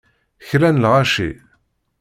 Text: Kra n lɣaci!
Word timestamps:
Kra 0.47 0.69
n 0.75 0.77
lɣaci! 0.83 1.29